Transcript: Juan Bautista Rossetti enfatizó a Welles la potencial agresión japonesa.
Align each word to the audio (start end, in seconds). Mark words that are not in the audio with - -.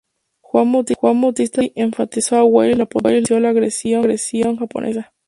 Juan 0.41 0.71
Bautista 0.71 1.61
Rossetti 1.61 1.73
enfatizó 1.75 2.35
a 2.37 2.43
Welles 2.43 2.75
la 2.75 2.87
potencial 2.87 3.45
agresión 3.45 4.57
japonesa. 4.57 5.13